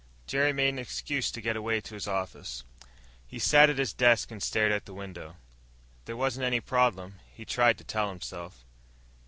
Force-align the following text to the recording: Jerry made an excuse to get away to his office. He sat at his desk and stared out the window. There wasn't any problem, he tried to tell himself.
Jerry 0.25 0.51
made 0.51 0.69
an 0.69 0.79
excuse 0.79 1.29
to 1.29 1.41
get 1.41 1.55
away 1.55 1.79
to 1.81 1.93
his 1.93 2.07
office. 2.07 2.63
He 3.27 3.37
sat 3.37 3.69
at 3.69 3.77
his 3.77 3.93
desk 3.93 4.31
and 4.31 4.41
stared 4.41 4.71
out 4.71 4.85
the 4.85 4.95
window. 4.95 5.35
There 6.05 6.17
wasn't 6.17 6.45
any 6.47 6.59
problem, 6.59 7.19
he 7.31 7.45
tried 7.45 7.77
to 7.77 7.83
tell 7.83 8.09
himself. 8.09 8.65